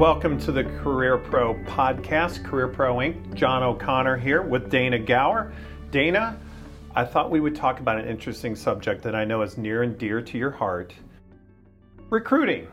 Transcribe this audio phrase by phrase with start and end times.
[0.00, 3.34] welcome to the Career Pro podcast, Career Pro Inc.
[3.34, 5.52] John O'Connor here with Dana Gower.
[5.90, 6.40] Dana,
[6.96, 9.98] I thought we would talk about an interesting subject that I know is near and
[9.98, 10.94] dear to your heart
[12.08, 12.66] recruiting.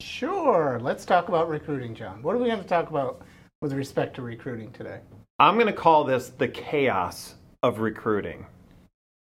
[0.00, 0.80] Sure.
[0.82, 2.24] Let's talk about recruiting, John.
[2.24, 3.22] What are we going to talk about
[3.62, 4.98] with respect to recruiting today?
[5.38, 8.46] I'm going to call this the chaos of recruiting.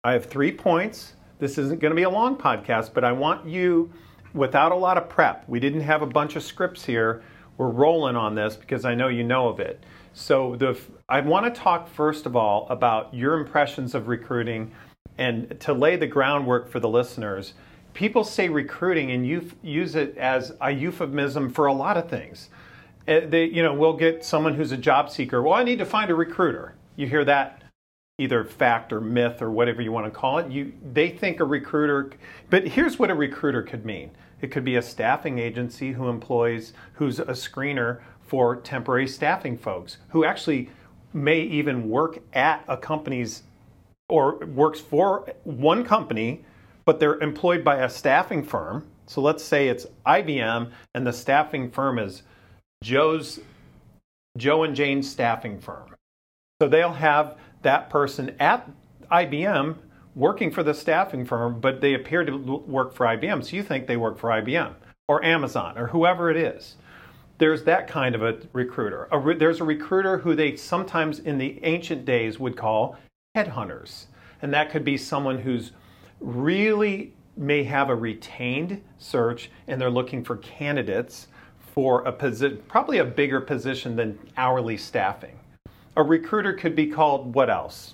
[0.03, 1.13] I have three points.
[1.37, 3.93] This isn't going to be a long podcast, but I want you,
[4.33, 7.23] without a lot of prep, we didn't have a bunch of scripts here.
[7.57, 9.83] We're rolling on this because I know you know of it.
[10.13, 14.71] So the, I want to talk first of all about your impressions of recruiting
[15.17, 17.53] and to lay the groundwork for the listeners.
[17.93, 22.49] People say recruiting and you use it as a euphemism for a lot of things.
[23.07, 25.41] Uh, they, you know, we'll get someone who's a job seeker.
[25.41, 26.75] Well, I need to find a recruiter.
[26.95, 27.62] You hear that
[28.19, 30.51] either fact or myth or whatever you want to call it.
[30.51, 32.11] You, they think a recruiter,
[32.49, 34.11] but here's what a recruiter could mean.
[34.41, 39.97] It could be a staffing agency who employs, who's a screener for temporary staffing folks
[40.09, 40.69] who actually
[41.13, 43.43] may even work at a company's
[44.09, 46.43] or works for one company,
[46.85, 48.85] but they're employed by a staffing firm.
[49.07, 52.23] So let's say it's IBM and the staffing firm is
[52.83, 53.39] Joe's
[54.37, 55.95] Joe and Jane's staffing firm.
[56.61, 58.69] So they'll have that person at
[59.11, 59.75] IBM
[60.15, 63.43] working for the staffing firm, but they appear to work for IBM.
[63.43, 64.73] So you think they work for IBM
[65.07, 66.75] or Amazon or whoever it is.
[67.39, 69.07] There's that kind of a recruiter.
[69.11, 72.97] A re- there's a recruiter who they sometimes in the ancient days would call
[73.35, 74.05] headhunters.
[74.41, 75.71] And that could be someone who's
[76.19, 81.27] really may have a retained search and they're looking for candidates
[81.73, 85.39] for a position, probably a bigger position than hourly staffing.
[85.95, 87.93] A recruiter could be called what else?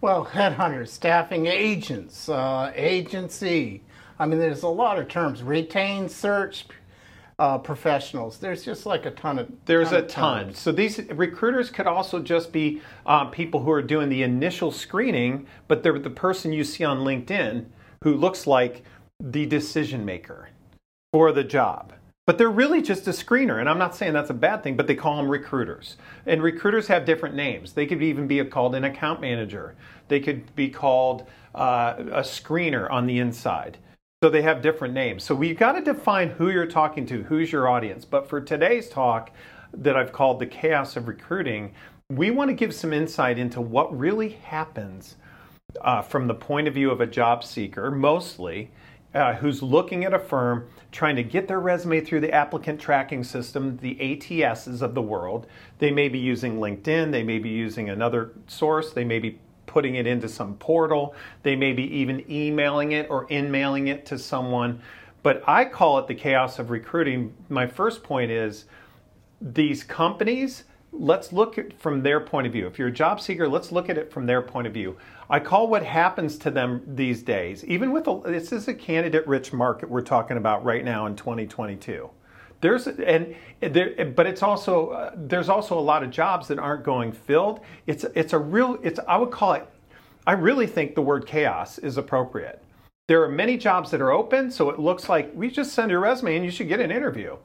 [0.00, 3.82] Well, headhunters, staffing agents, uh, agency.
[4.18, 5.42] I mean, there's a lot of terms.
[5.42, 6.66] Retained search
[7.38, 8.38] uh, professionals.
[8.38, 9.50] There's just like a ton of.
[9.64, 10.54] There's ton a ton.
[10.54, 15.46] So these recruiters could also just be uh, people who are doing the initial screening,
[15.66, 17.66] but they're the person you see on LinkedIn
[18.04, 18.84] who looks like
[19.18, 20.50] the decision maker
[21.12, 21.92] for the job.
[22.30, 24.86] But they're really just a screener, and I'm not saying that's a bad thing, but
[24.86, 25.96] they call them recruiters.
[26.26, 27.72] And recruiters have different names.
[27.72, 29.74] They could even be called an account manager,
[30.06, 31.26] they could be called
[31.56, 33.78] uh, a screener on the inside.
[34.22, 35.24] So they have different names.
[35.24, 38.04] So we've got to define who you're talking to, who's your audience.
[38.04, 39.32] But for today's talk,
[39.74, 41.74] that I've called the chaos of recruiting,
[42.10, 45.16] we want to give some insight into what really happens
[45.80, 48.70] uh, from the point of view of a job seeker, mostly,
[49.14, 53.24] uh, who's looking at a firm trying to get their resume through the applicant tracking
[53.24, 55.46] system, the ATSs of the world.
[55.78, 59.94] They may be using LinkedIn, they may be using another source, they may be putting
[59.94, 64.18] it into some portal, they may be even emailing it or in mailing it to
[64.18, 64.80] someone.
[65.22, 67.34] But I call it the chaos of recruiting.
[67.48, 68.64] My first point is
[69.40, 72.66] these companies let's look at from their point of view.
[72.66, 74.96] If you're a job seeker, let's look at it from their point of view.
[75.28, 79.26] I call what happens to them these days, even with a, this is a candidate
[79.26, 82.10] rich market we're talking about right now in 2022.
[82.60, 86.84] There's and there, but it's also uh, there's also a lot of jobs that aren't
[86.84, 87.60] going filled.
[87.86, 89.66] It's it's a real it's I would call it.
[90.26, 92.62] I really think the word chaos is appropriate.
[93.06, 96.00] There are many jobs that are open, so it looks like we just send your
[96.00, 97.36] resume and you should get an interview.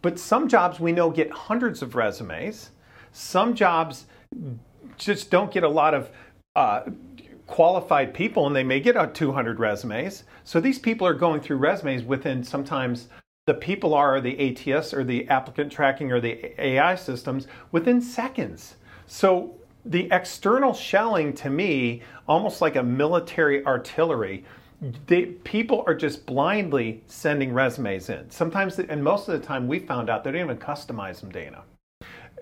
[0.00, 2.70] But some jobs we know get hundreds of resumes
[3.12, 4.06] some jobs
[4.96, 6.10] just don't get a lot of
[6.56, 6.82] uh,
[7.46, 10.24] qualified people, and they may get out 200 resumes.
[10.44, 13.08] So these people are going through resumes within sometimes
[13.46, 18.76] the people are the ATS or the applicant tracking or the AI systems within seconds.
[19.06, 24.44] So the external shelling to me, almost like a military artillery,
[25.06, 28.30] they, people are just blindly sending resumes in.
[28.30, 31.62] Sometimes, and most of the time, we found out they don't even customize them, Dana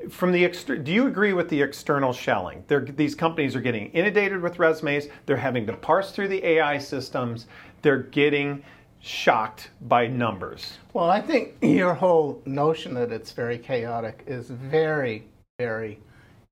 [0.09, 2.65] from the exter- do you agree with the external shelling?
[2.69, 5.09] They're, these companies are getting inundated with resumes.
[5.27, 7.47] They're having to parse through the AI systems.
[7.83, 8.63] They're getting
[9.01, 10.79] shocked by numbers.
[10.93, 15.29] Well, I think your whole notion that it's very chaotic is very,
[15.59, 16.01] very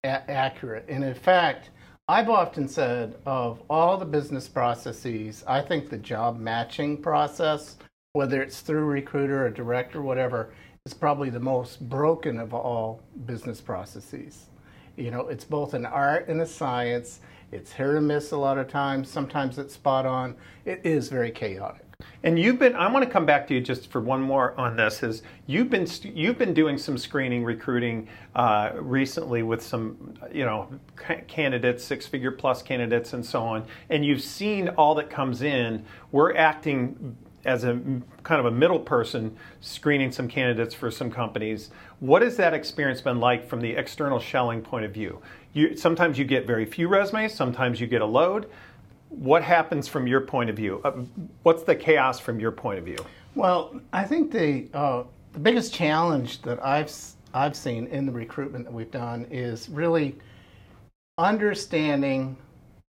[0.04, 0.84] a- accurate.
[0.88, 1.70] And in fact,
[2.08, 7.76] I've often said of all the business processes, I think the job matching process,
[8.14, 10.50] whether it's through recruiter or direct or whatever,
[10.84, 14.46] is probably the most broken of all business processes.
[14.96, 17.20] You know, it's both an art and a science.
[17.52, 19.08] It's hit or miss a lot of times.
[19.08, 20.34] Sometimes it's spot on.
[20.64, 21.84] It is very chaotic.
[22.22, 24.76] And you've been I want to come back to you just for one more on
[24.76, 30.44] this is you've been you've been doing some screening recruiting uh, recently with some you
[30.44, 30.68] know
[31.26, 35.84] candidates six figure plus candidates and so on and you've seen all that comes in
[36.12, 37.80] we're acting as a
[38.22, 41.70] kind of a middle person screening some candidates for some companies.
[42.00, 45.20] What has that experience been like from the external shelling point of view?
[45.52, 48.50] You, sometimes you get very few resumes, sometimes you get a load.
[49.08, 50.80] What happens from your point of view?
[50.84, 50.92] Uh,
[51.42, 52.98] what's the chaos from your point of view?
[53.34, 56.92] Well, I think the uh, the biggest challenge that I've
[57.32, 60.16] I've seen in the recruitment that we've done is really
[61.18, 62.36] understanding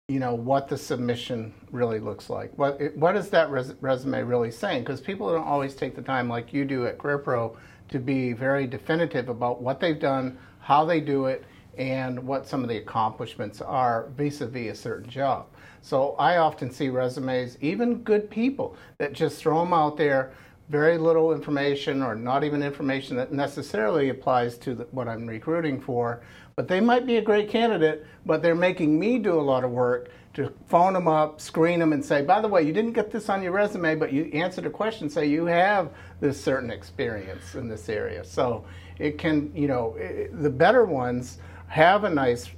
[0.08, 2.50] you know what the submission really looks like.
[2.56, 4.80] What what is that res- resume really saying?
[4.80, 7.54] Because people don't always take the time, like you do at CareerPro,
[7.90, 11.44] to be very definitive about what they've done, how they do it,
[11.76, 15.46] and what some of the accomplishments are vis-a-vis a certain job.
[15.82, 20.32] So I often see resumes, even good people, that just throw them out there.
[20.68, 25.80] Very little information, or not even information that necessarily applies to the, what I'm recruiting
[25.80, 26.22] for,
[26.56, 29.70] but they might be a great candidate, but they're making me do a lot of
[29.70, 33.10] work to phone them up, screen them, and say, by the way, you didn't get
[33.10, 37.54] this on your resume, but you answered a question, say you have this certain experience
[37.54, 38.22] in this area.
[38.22, 38.64] So
[38.98, 41.38] it can, you know, it, the better ones
[41.68, 42.50] have a nice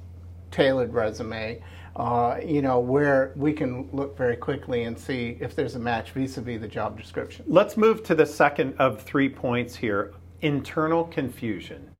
[0.51, 1.61] tailored resume.
[1.95, 6.11] Uh, you know, where we can look very quickly and see if there's a match
[6.11, 7.43] vis-a-vis the job description.
[7.47, 11.91] Let's move to the second of three points here, internal confusion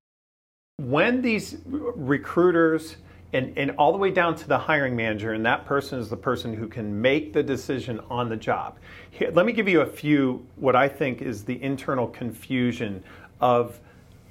[0.82, 2.96] when these recruiters
[3.34, 6.18] and, and all the way down to the hiring manager, and that person is the
[6.18, 8.78] person who can make the decision on the job.
[9.12, 13.02] Here, let me give you a few, what I think is the internal confusion
[13.40, 13.80] of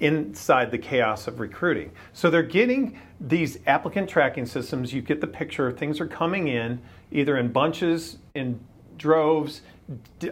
[0.01, 1.93] inside the chaos of recruiting.
[2.13, 4.93] So they're getting these applicant tracking systems.
[4.93, 6.81] You get the picture, things are coming in
[7.13, 8.61] either in bunches, in
[8.97, 9.63] droves,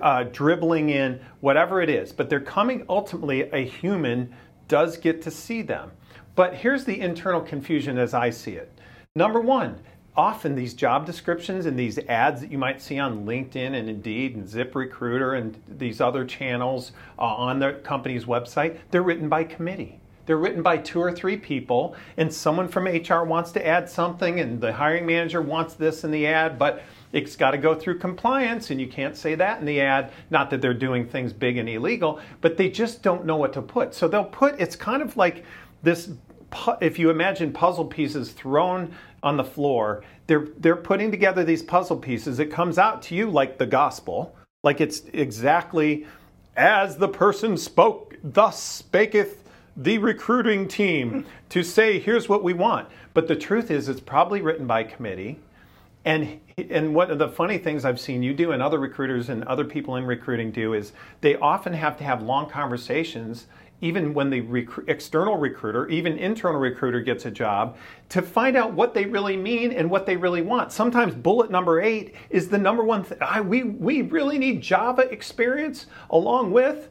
[0.00, 4.32] uh, dribbling in, whatever it is, but they're coming ultimately, a human
[4.68, 5.90] does get to see them.
[6.34, 8.70] But here's the internal confusion as I see it.
[9.16, 9.80] Number one,
[10.18, 14.34] often these job descriptions and these ads that you might see on LinkedIn and Indeed
[14.34, 20.00] and ZipRecruiter and these other channels uh, on the company's website, they're written by committee.
[20.26, 24.40] They're written by two or three people, and someone from HR wants to add something,
[24.40, 26.82] and the hiring manager wants this in the ad, but
[27.12, 30.12] it's got to go through compliance, and you can't say that in the ad.
[30.28, 33.62] Not that they're doing things big and illegal, but they just don't know what to
[33.62, 33.94] put.
[33.94, 35.44] So they'll put, it's kind of like
[35.82, 36.10] this
[36.80, 41.96] if you imagine puzzle pieces thrown on the floor, they're they're putting together these puzzle
[41.96, 42.38] pieces.
[42.38, 46.06] It comes out to you like the gospel, like it's exactly
[46.56, 49.36] as the person spoke, thus spaketh
[49.76, 52.88] the recruiting team to say, here's what we want.
[53.14, 55.38] But the truth is, it's probably written by committee.
[56.04, 59.44] And and one of the funny things I've seen you do and other recruiters and
[59.44, 63.46] other people in recruiting do is they often have to have long conversations
[63.80, 67.76] even when the rec- external recruiter, even internal recruiter gets a job,
[68.08, 70.72] to find out what they really mean and what they really want.
[70.72, 73.18] Sometimes bullet number eight is the number one thing.
[73.48, 76.90] We, we really need Java experience along with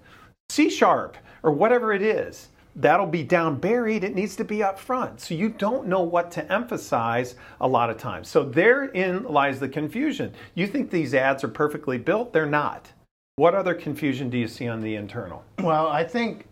[0.49, 2.49] C sharp or whatever it is.
[2.75, 4.03] That'll be down buried.
[4.03, 5.19] It needs to be up front.
[5.19, 8.29] So you don't know what to emphasize a lot of times.
[8.29, 10.31] So therein lies the confusion.
[10.53, 12.93] You think these ads are perfectly built, they're not.
[13.37, 15.43] What other confusion do you see on the internal?
[15.59, 16.46] Well, I think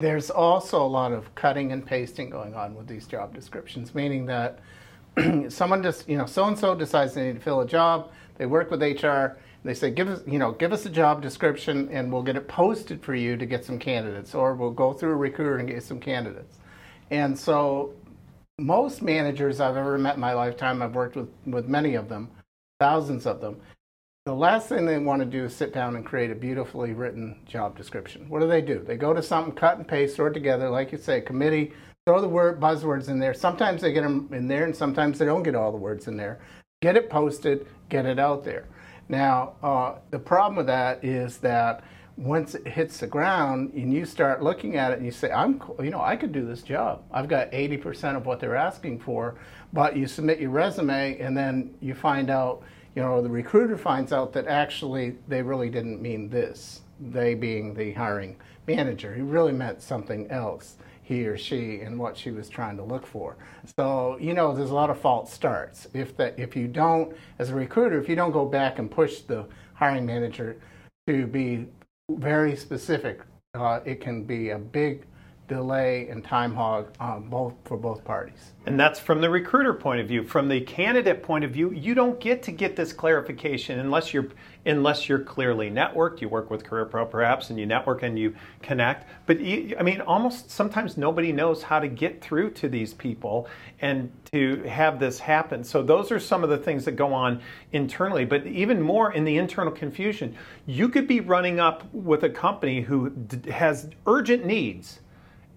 [0.00, 4.26] there's also a lot of cutting and pasting going on with these job descriptions, meaning
[4.26, 4.58] that
[5.48, 8.10] someone just, you know, so and so decides they need to fill a job.
[8.38, 9.36] They work with HR.
[9.62, 12.48] They say, give us, you know, give us a job description, and we'll get it
[12.48, 15.82] posted for you to get some candidates, or we'll go through a recruiter and get
[15.82, 16.58] some candidates.
[17.10, 17.92] And so,
[18.58, 22.30] most managers I've ever met in my lifetime, I've worked with with many of them,
[22.78, 23.60] thousands of them
[24.26, 27.40] the last thing they want to do is sit down and create a beautifully written
[27.46, 28.28] job description.
[28.28, 28.80] What do they do?
[28.86, 31.72] They go to something, cut and paste, throw it together, like you say, committee,
[32.06, 33.32] throw the word buzzwords in there.
[33.32, 36.18] Sometimes they get them in there, and sometimes they don't get all the words in
[36.18, 36.38] there.
[36.82, 38.68] Get it posted, get it out there.
[39.08, 41.82] Now, uh, the problem with that is that
[42.18, 45.62] once it hits the ground and you start looking at it and you say, I'm,
[45.82, 47.02] you know, I could do this job.
[47.10, 49.36] I've got 80% of what they're asking for,
[49.72, 52.62] but you submit your resume and then you find out
[52.94, 57.74] you know, the recruiter finds out that actually they really didn't mean this, they being
[57.74, 59.14] the hiring manager.
[59.14, 63.06] He really meant something else, he or she, and what she was trying to look
[63.06, 63.36] for.
[63.76, 65.88] So, you know, there's a lot of false starts.
[65.94, 69.20] If, that, if you don't, as a recruiter, if you don't go back and push
[69.20, 70.56] the hiring manager
[71.06, 71.66] to be
[72.10, 73.20] very specific,
[73.54, 75.04] uh, it can be a big
[75.50, 78.52] delay and time hog um, both for both parties.
[78.66, 80.22] And that's from the recruiter point of view.
[80.22, 84.28] From the candidate point of view, you don't get to get this clarification unless you're
[84.64, 86.20] unless you're clearly networked.
[86.20, 89.08] You work with Career Pro perhaps, and you network and you connect.
[89.26, 93.48] But you, I mean, almost sometimes nobody knows how to get through to these people
[93.80, 95.64] and to have this happen.
[95.64, 97.40] So those are some of the things that go on
[97.72, 98.24] internally.
[98.24, 102.82] But even more in the internal confusion, you could be running up with a company
[102.82, 103.12] who
[103.50, 105.00] has urgent needs.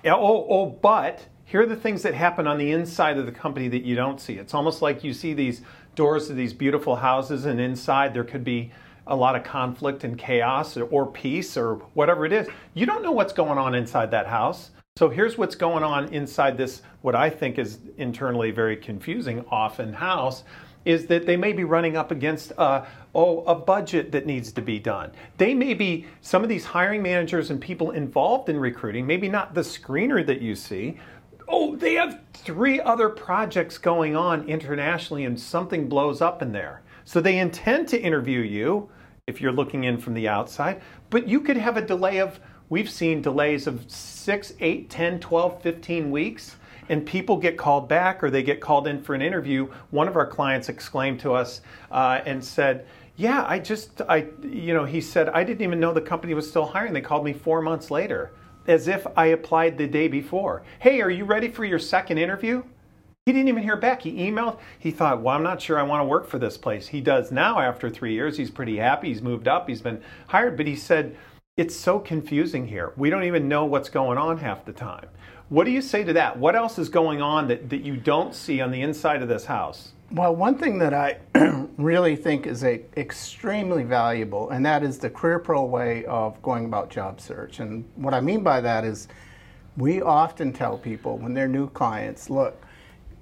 [0.05, 3.67] Oh, oh, but here are the things that happen on the inside of the company
[3.69, 4.33] that you don't see.
[4.33, 5.62] It's almost like you see these
[5.95, 8.72] doors to these beautiful houses, and inside there could be
[9.07, 12.48] a lot of conflict and chaos or, or peace or whatever it is.
[12.74, 14.72] You don't know what's going on inside that house.
[14.95, 19.91] So here's what's going on inside this, what I think is internally very confusing, often
[19.93, 20.43] house,
[20.85, 22.85] is that they may be running up against a,
[23.15, 25.11] oh, a budget that needs to be done.
[25.37, 29.53] They may be, some of these hiring managers and people involved in recruiting, maybe not
[29.53, 30.97] the screener that you see,
[31.47, 36.81] oh, they have three other projects going on internationally and something blows up in there.
[37.05, 38.89] So they intend to interview you
[39.27, 42.89] if you're looking in from the outside, but you could have a delay of, we've
[42.89, 46.55] seen delays of 6, 8, 10, 12, 15 weeks.
[46.89, 49.67] And people get called back or they get called in for an interview.
[49.91, 51.61] One of our clients exclaimed to us
[51.91, 52.85] uh, and said,
[53.15, 56.49] yeah, I just, I, you know, he said, I didn't even know the company was
[56.49, 56.93] still hiring.
[56.93, 58.31] They called me four months later
[58.67, 60.63] as if I applied the day before.
[60.79, 62.63] Hey, are you ready for your second interview?
[63.25, 64.01] He didn't even hear back.
[64.01, 64.59] He emailed.
[64.79, 66.87] He thought, well, I'm not sure I want to work for this place.
[66.87, 68.37] He does now after three years.
[68.37, 69.07] He's pretty happy.
[69.09, 69.69] He's moved up.
[69.69, 70.57] He's been hired.
[70.57, 71.15] But he said,
[71.55, 72.93] it's so confusing here.
[72.97, 75.07] We don't even know what's going on half the time.
[75.50, 76.38] What do you say to that?
[76.38, 79.45] What else is going on that, that you don't see on the inside of this
[79.45, 79.91] house?
[80.12, 81.17] Well, one thing that I
[81.77, 86.65] really think is a, extremely valuable, and that is the Career Pro way of going
[86.65, 87.59] about job search.
[87.59, 89.07] And what I mean by that is
[89.75, 92.63] we often tell people when they're new clients look,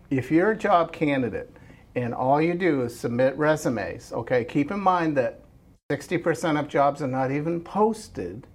[0.09, 1.49] if you're a job candidate
[1.95, 5.39] and all you do is submit resumes, okay, keep in mind that
[5.89, 8.47] 60% of jobs are not even posted.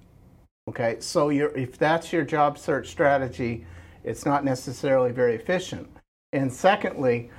[0.68, 3.64] Okay, so if that's your job search strategy,
[4.02, 5.88] it's not necessarily very efficient.
[6.32, 7.30] And secondly,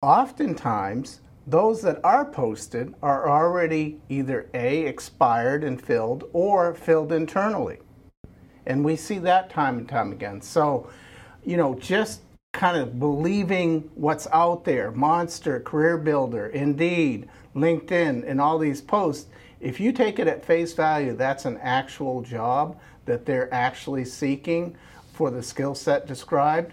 [0.00, 7.78] oftentimes those that are posted are already either A, expired and filled, or filled internally.
[8.66, 10.40] And we see that time and time again.
[10.40, 10.88] So,
[11.44, 12.22] you know, just
[12.52, 19.28] kind of believing what's out there Monster, Career Builder, Indeed, LinkedIn, and all these posts
[19.66, 24.76] if you take it at face value, that's an actual job that they're actually seeking
[25.12, 26.72] for the skill set described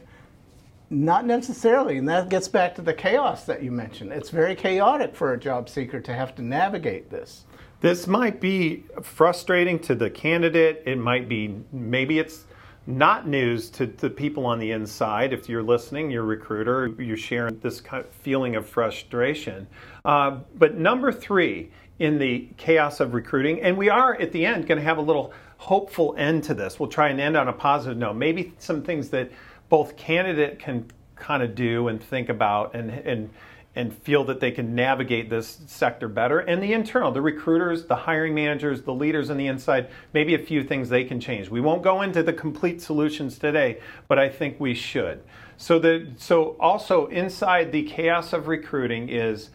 [0.92, 4.12] not necessarily, and that gets back to the chaos that you mentioned.
[4.12, 7.46] It's very chaotic for a job seeker to have to navigate this.
[7.82, 10.84] This might be frustrating to the candidate.
[10.86, 12.46] It might be, maybe it's
[12.86, 15.34] not news to the people on the inside.
[15.34, 19.68] If you're listening, you're recruiter, you're sharing this kind of feeling of frustration.
[20.06, 24.68] Uh, but number three in the chaos of recruiting, and we are at the end
[24.68, 26.80] going to have a little hopeful end to this.
[26.80, 28.16] We'll try and end on a positive note.
[28.16, 29.32] Maybe some things that
[29.70, 33.30] both candidate can kind of do and think about and and
[33.76, 37.96] and feel that they can navigate this sector better and the internal the recruiters the
[37.96, 41.62] hiring managers the leaders on the inside maybe a few things they can change we
[41.62, 45.24] won't go into the complete solutions today but i think we should
[45.58, 49.50] so the so also inside the chaos of recruiting is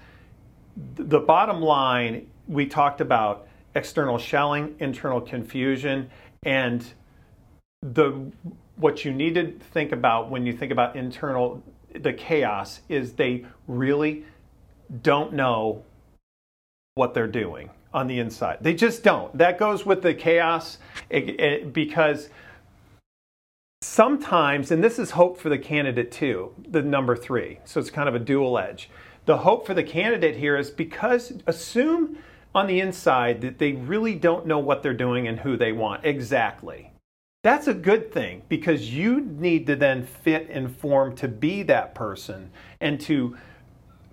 [0.97, 6.11] the bottom line we talked about external shelling internal confusion
[6.45, 6.93] and
[7.83, 8.31] the
[8.77, 11.63] what you need to think about when you think about internal
[11.95, 14.25] the chaos is they really
[15.03, 15.83] don't know
[16.95, 18.59] what they're doing on the inside.
[18.61, 19.37] They just don't.
[19.37, 20.79] That goes with the chaos
[21.11, 22.29] because
[23.83, 27.61] sometimes, and this is hope for the candidate too, the number three.
[27.65, 28.91] So it's kind of a dual edge.
[29.29, 32.17] The hope for the candidate here is because assume
[32.55, 36.07] on the inside that they really don't know what they're doing and who they want
[36.07, 36.93] exactly.
[37.43, 41.95] That's a good thing because you need to then fit and form to be that
[41.95, 43.37] person and to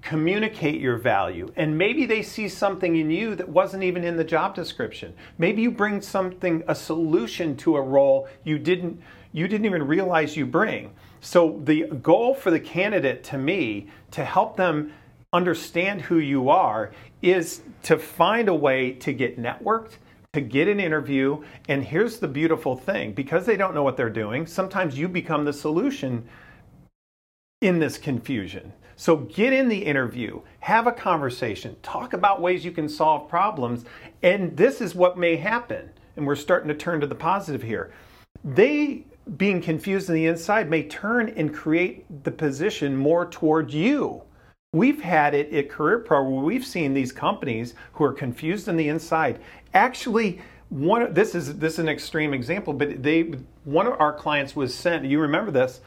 [0.02, 1.50] communicate your value.
[1.56, 5.14] And maybe they see something in you that wasn't even in the job description.
[5.38, 10.36] Maybe you bring something a solution to a role you didn't you didn't even realize
[10.36, 10.94] you bring.
[11.22, 14.92] So the goal for the candidate to me to help them
[15.34, 16.92] understand who you are
[17.22, 19.98] is to find a way to get networked
[20.36, 21.42] to get an interview.
[21.68, 25.46] And here's the beautiful thing because they don't know what they're doing, sometimes you become
[25.46, 26.28] the solution
[27.62, 28.72] in this confusion.
[28.98, 33.86] So get in the interview, have a conversation, talk about ways you can solve problems,
[34.24, 35.90] and this is what may happen.
[36.16, 37.92] And we're starting to turn to the positive here.
[38.44, 39.06] They
[39.38, 44.22] being confused on the inside may turn and create the position more toward you.
[44.76, 48.76] We've had it at Career Pro where we've seen these companies who are confused on
[48.76, 49.40] the inside
[49.74, 54.54] actually one this is this is an extreme example, but they one of our clients
[54.54, 55.06] was sent.
[55.06, 55.80] You remember this?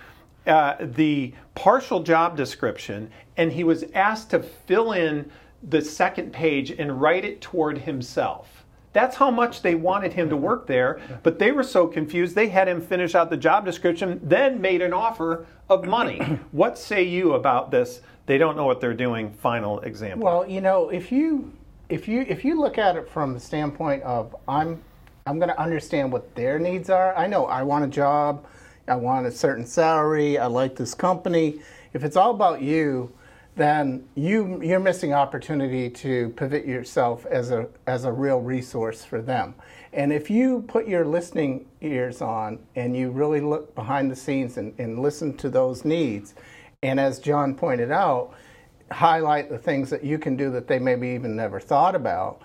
[0.46, 5.30] Uh, the partial job description, and he was asked to fill in
[5.62, 8.64] the second page and write it toward himself.
[8.98, 12.48] That's how much they wanted him to work there, but they were so confused they
[12.48, 16.18] had him finish out the job description, then made an offer of money.
[16.50, 18.00] what say you about this?
[18.26, 19.30] They don't know what they're doing.
[19.34, 20.24] Final example.
[20.24, 21.52] Well, you know, if you
[21.88, 24.82] if you if you look at it from the standpoint of I'm
[25.28, 27.16] I'm going to understand what their needs are.
[27.16, 28.46] I know I want a job,
[28.88, 31.60] I want a certain salary, I like this company.
[31.92, 33.12] If it's all about you,
[33.58, 39.20] then you you're missing opportunity to pivot yourself as a as a real resource for
[39.20, 39.54] them.
[39.92, 44.56] And if you put your listening ears on and you really look behind the scenes
[44.56, 46.34] and, and listen to those needs,
[46.82, 48.34] and as John pointed out,
[48.92, 52.42] highlight the things that you can do that they maybe even never thought about.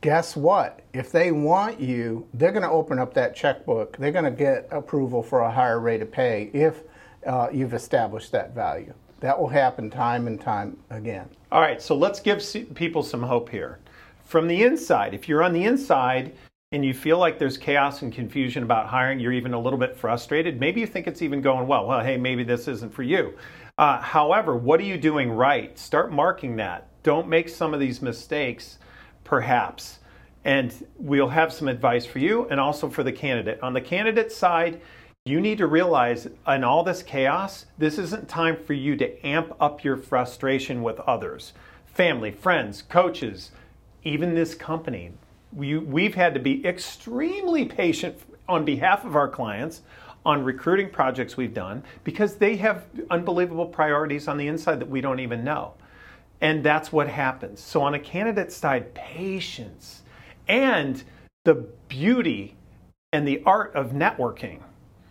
[0.00, 0.80] Guess what?
[0.92, 3.96] If they want you, they're going to open up that checkbook.
[3.96, 6.82] They're going to get approval for a higher rate of pay if
[7.26, 8.92] uh, you've established that value.
[9.20, 11.28] That will happen time and time again.
[11.50, 12.42] All right, so let's give
[12.74, 13.78] people some hope here.
[14.24, 16.34] From the inside, if you're on the inside
[16.72, 19.96] and you feel like there's chaos and confusion about hiring, you're even a little bit
[19.96, 21.86] frustrated, maybe you think it's even going well.
[21.86, 23.34] Well, hey, maybe this isn't for you.
[23.78, 25.78] Uh, however, what are you doing right?
[25.78, 26.88] Start marking that.
[27.02, 28.78] Don't make some of these mistakes,
[29.22, 30.00] perhaps.
[30.44, 33.60] And we'll have some advice for you and also for the candidate.
[33.62, 34.80] On the candidate side,
[35.26, 39.54] you need to realize in all this chaos, this isn't time for you to amp
[39.60, 41.52] up your frustration with others
[41.86, 43.50] family, friends, coaches,
[44.04, 45.10] even this company.
[45.52, 49.80] We, we've had to be extremely patient on behalf of our clients
[50.24, 55.00] on recruiting projects we've done because they have unbelievable priorities on the inside that we
[55.00, 55.72] don't even know.
[56.42, 57.60] And that's what happens.
[57.60, 60.02] So, on a candidate side, patience
[60.46, 61.02] and
[61.44, 62.56] the beauty
[63.12, 64.60] and the art of networking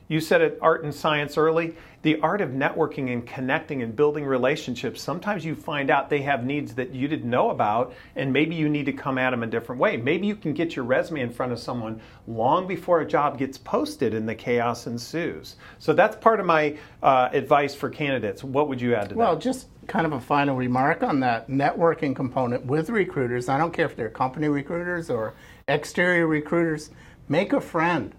[0.08, 1.76] you said it art and science early.
[2.04, 5.02] The art of networking and connecting and building relationships.
[5.02, 8.70] Sometimes you find out they have needs that you didn't know about, and maybe you
[8.70, 9.98] need to come at them a different way.
[9.98, 13.58] Maybe you can get your resume in front of someone long before a job gets
[13.58, 15.56] posted and the chaos ensues.
[15.80, 18.44] So that's part of my uh, advice for candidates.
[18.44, 19.32] What would you add to well, that?
[19.34, 23.50] Well, just kind of a final remark on that networking component with recruiters.
[23.50, 25.34] I don't care if they're company recruiters or
[25.68, 26.92] exterior recruiters.
[27.28, 28.14] Make a friend,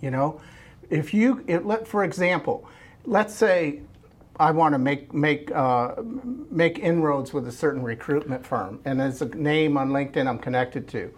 [0.00, 0.40] you know
[0.90, 2.68] if you, it, let, for example,
[3.04, 3.80] let's say
[4.38, 5.94] I want to make make uh,
[6.50, 10.88] make inroads with a certain recruitment firm, and there's a name on LinkedIn I'm connected
[10.88, 11.12] to,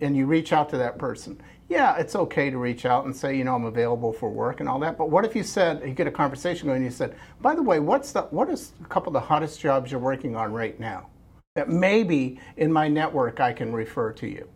[0.00, 1.40] and you reach out to that person.
[1.68, 4.68] Yeah, it's okay to reach out and say, you know, I'm available for work and
[4.68, 4.96] all that.
[4.96, 7.62] But what if you said you get a conversation going, and you said, by the
[7.62, 10.78] way, what's the what is a couple of the hottest jobs you're working on right
[10.78, 11.08] now?
[11.54, 14.48] That maybe in my network I can refer to you.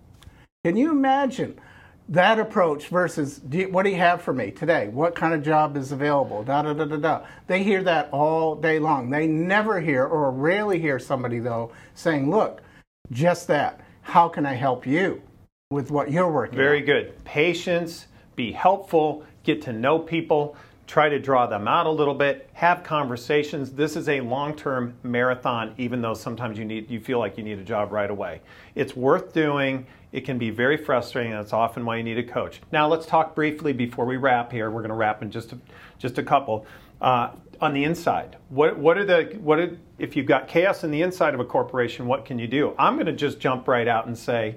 [0.65, 1.59] Can you imagine?
[2.09, 4.89] That approach versus do you, what do you have for me today?
[4.89, 6.43] What kind of job is available?
[6.43, 7.27] Da da da da da.
[7.47, 9.11] They hear that all day long.
[9.11, 12.63] They never hear or rarely hear somebody though saying, "Look,
[13.11, 13.81] just that.
[14.03, 15.23] How can I help you
[15.71, 16.87] with what you're working?" Very on?
[16.87, 17.25] good.
[17.25, 18.07] Patience.
[18.37, 19.25] Be helpful.
[19.45, 20.57] Get to know people
[20.93, 23.73] try to draw them out a little bit, have conversations.
[23.73, 27.59] This is a long-term marathon even though sometimes you need you feel like you need
[27.59, 28.43] a job right away.
[28.75, 29.87] It's worth doing.
[30.13, 32.61] It can be very frustrating and it's often why you need a coach.
[32.73, 34.71] Now let's talk briefly before we wrap here.
[34.71, 35.59] We're going to wrap in just a,
[35.97, 36.67] just a couple.
[37.01, 40.91] Uh, on the inside, what what are the what are, if you've got chaos in
[40.91, 42.75] the inside of a corporation, what can you do?
[42.79, 44.57] I'm going to just jump right out and say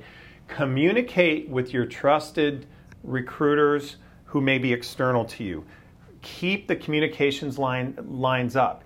[0.50, 2.66] communicate with your trusted
[3.06, 3.96] recruiters
[4.26, 5.64] who may be external to you
[6.26, 8.84] keep the communications line lines up.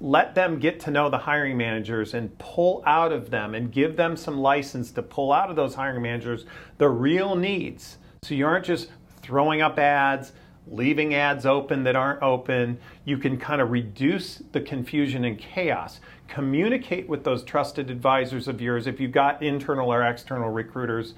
[0.00, 3.96] Let them get to know the hiring managers and pull out of them and give
[3.96, 6.44] them some license to pull out of those hiring managers
[6.76, 7.96] the real needs.
[8.22, 8.90] So you aren't just
[9.22, 10.32] throwing up ads
[10.66, 12.78] leaving ads open that aren't open.
[13.04, 16.00] You can kind of reduce the confusion and chaos.
[16.26, 18.86] Communicate with those trusted advisors of yours.
[18.86, 21.14] If you've got internal or external recruiters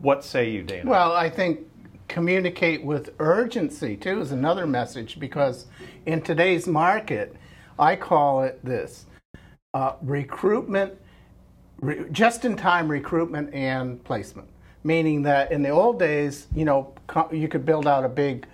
[0.00, 0.88] what say you dana?
[0.88, 1.60] Well i think
[2.08, 5.66] communicate with urgency too is another message because
[6.06, 7.36] in today's market,
[7.78, 9.06] I call it this
[9.74, 10.94] uh, recruitment,
[11.80, 14.48] re- just in time recruitment and placement.
[14.82, 16.94] Meaning that in the old days, you know,
[17.30, 18.46] you could build out a big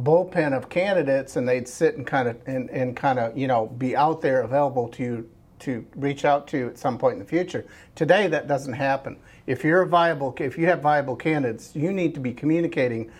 [0.00, 3.66] bullpen of candidates and they'd sit and kind of and, and kind of you know
[3.66, 5.30] be out there available to you
[5.62, 7.64] to reach out to at some point in the future.
[7.94, 9.16] Today, that doesn't happen.
[9.46, 13.10] If you're a viable, if you have viable candidates, you need to be communicating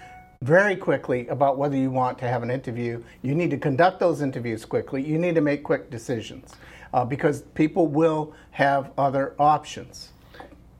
[0.42, 3.02] very quickly about whether you want to have an interview.
[3.22, 5.02] You need to conduct those interviews quickly.
[5.02, 6.54] You need to make quick decisions
[6.92, 10.10] uh, because people will have other options.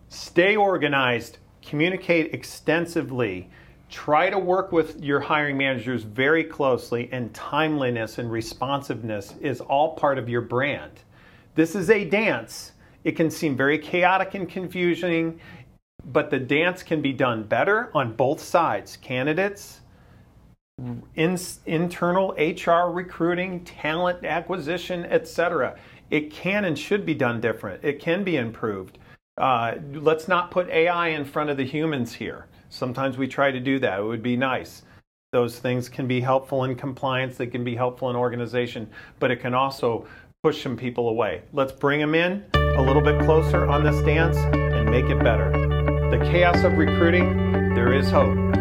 [0.09, 3.49] Stay organized, communicate extensively,
[3.89, 9.95] try to work with your hiring managers very closely, and timeliness and responsiveness is all
[9.95, 10.91] part of your brand.
[11.55, 12.73] This is a dance.
[13.05, 15.41] It can seem very chaotic and confusing,
[16.05, 19.81] but the dance can be done better on both sides candidates,
[21.15, 25.77] in, internal HR recruiting, talent acquisition, etc.
[26.11, 27.85] It can and should be done different.
[27.85, 28.99] It can be improved.
[29.39, 32.47] Uh, let's not put AI in front of the humans here.
[32.69, 34.01] Sometimes we try to do that.
[34.01, 34.83] It would be nice.
[35.33, 39.37] Those things can be helpful in compliance, they can be helpful in organization, but it
[39.37, 40.07] can also
[40.43, 41.43] push some people away.
[41.55, 42.45] Let's bring them in
[42.77, 45.51] a little bit closer on this dance and make it better.
[46.11, 48.52] The chaos of recruiting, there is hope.